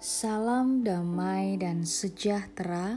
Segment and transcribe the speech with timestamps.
[0.00, 2.96] Salam damai dan sejahtera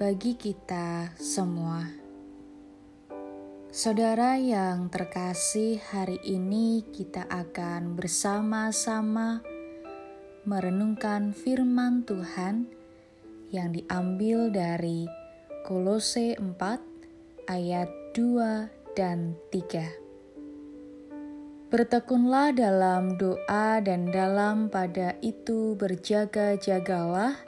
[0.00, 1.84] bagi kita semua.
[3.68, 9.44] Saudara yang terkasih, hari ini kita akan bersama-sama
[10.48, 12.64] merenungkan firman Tuhan
[13.52, 15.04] yang diambil dari
[15.68, 16.56] Kolose 4
[17.52, 20.09] ayat 2 dan 3.
[21.70, 27.38] Bertekunlah dalam doa dan dalam pada itu berjaga-jagalah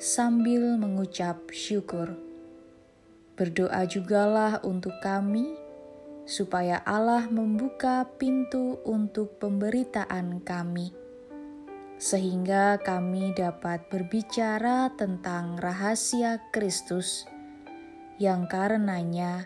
[0.00, 2.16] sambil mengucap syukur.
[3.36, 5.52] Berdoa jugalah untuk kami,
[6.24, 10.88] supaya Allah membuka pintu untuk pemberitaan kami,
[12.00, 17.28] sehingga kami dapat berbicara tentang rahasia Kristus,
[18.16, 19.44] yang karenanya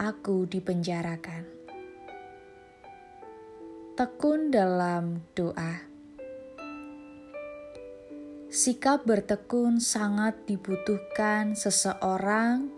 [0.00, 1.53] aku dipenjarakan
[3.94, 5.86] tekun dalam doa.
[8.50, 12.74] Sikap bertekun sangat dibutuhkan seseorang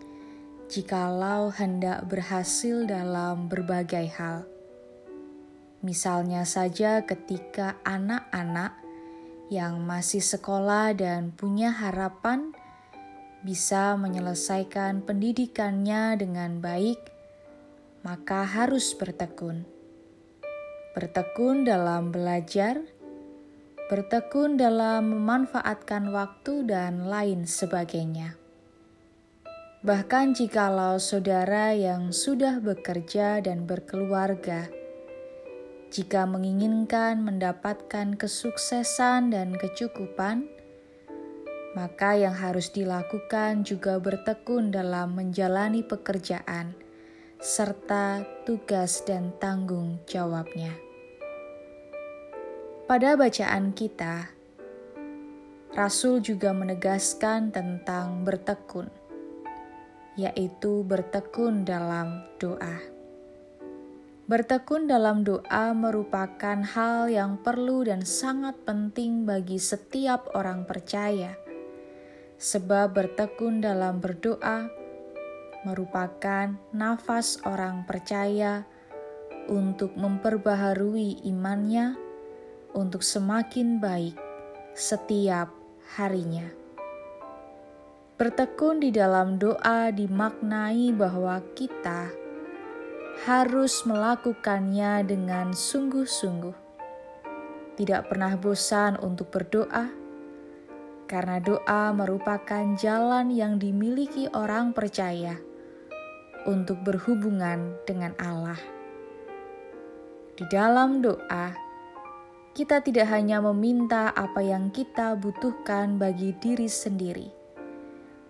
[0.69, 4.45] jikalau hendak berhasil dalam berbagai hal.
[5.81, 8.77] Misalnya saja ketika anak-anak
[9.49, 12.53] yang masih sekolah dan punya harapan
[13.41, 17.01] bisa menyelesaikan pendidikannya dengan baik,
[18.05, 19.76] maka harus bertekun
[20.97, 22.81] bertekun dalam belajar,
[23.85, 28.33] bertekun dalam memanfaatkan waktu, dan lain sebagainya.
[29.85, 34.73] Bahkan jikalau saudara yang sudah bekerja dan berkeluarga,
[35.93, 40.49] jika menginginkan mendapatkan kesuksesan dan kecukupan,
[41.77, 46.73] maka yang harus dilakukan juga bertekun dalam menjalani pekerjaan
[47.37, 50.86] serta tugas dan tanggung jawabnya.
[52.87, 54.31] Pada bacaan kita,
[55.75, 58.87] Rasul juga menegaskan tentang bertekun,
[60.15, 62.79] yaitu bertekun dalam doa.
[64.31, 71.35] Bertekun dalam doa merupakan hal yang perlu dan sangat penting bagi setiap orang percaya,
[72.39, 74.71] sebab bertekun dalam berdoa
[75.67, 78.63] merupakan nafas orang percaya
[79.51, 82.06] untuk memperbaharui imannya
[82.77, 84.13] untuk semakin baik
[84.77, 85.49] setiap
[85.97, 86.45] harinya.
[88.21, 92.13] Bertekun di dalam doa dimaknai bahwa kita
[93.25, 96.53] harus melakukannya dengan sungguh-sungguh.
[97.77, 99.89] Tidak pernah bosan untuk berdoa,
[101.09, 105.37] karena doa merupakan jalan yang dimiliki orang percaya
[106.49, 108.57] untuk berhubungan dengan Allah.
[110.37, 111.66] Di dalam doa,
[112.57, 117.29] kita tidak hanya meminta apa yang kita butuhkan bagi diri sendiri,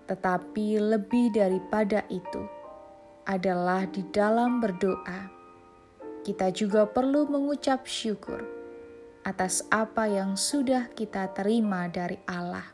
[0.03, 2.43] tetapi lebih daripada itu
[3.23, 5.31] adalah di dalam berdoa.
[6.27, 8.43] Kita juga perlu mengucap syukur
[9.23, 12.67] atas apa yang sudah kita terima dari Allah.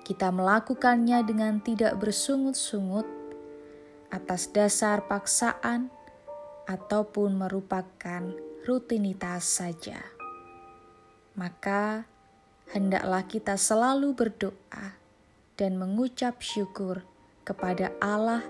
[0.00, 3.04] Kita melakukannya dengan tidak bersungut-sungut
[4.08, 5.92] atas dasar paksaan
[6.64, 10.00] ataupun merupakan rutinitas saja.
[11.36, 12.04] Maka,
[12.74, 15.00] hendaklah kita selalu berdoa
[15.56, 17.04] dan mengucap syukur
[17.44, 18.44] kepada Allah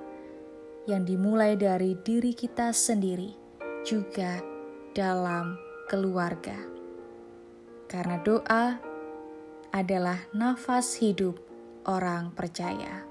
[0.91, 3.37] yang dimulai dari diri kita sendiri,
[3.87, 4.43] juga
[4.97, 5.54] dalam
[5.87, 6.56] keluarga.
[7.87, 8.78] Karena doa
[9.71, 11.38] adalah nafas hidup
[11.87, 13.06] orang percaya.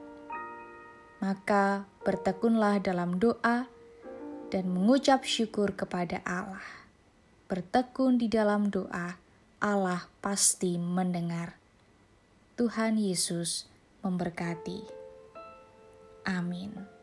[1.20, 3.68] Maka bertekunlah dalam doa
[4.50, 6.79] dan mengucap syukur kepada Allah
[7.50, 9.18] bertekun di dalam doa,
[9.58, 11.58] Allah pasti mendengar.
[12.54, 13.66] Tuhan Yesus
[14.06, 14.86] memberkati.
[16.30, 16.99] Amin.